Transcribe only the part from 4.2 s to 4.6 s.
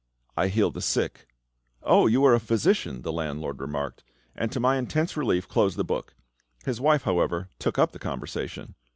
and to